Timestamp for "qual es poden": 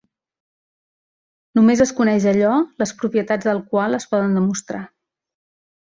3.75-4.37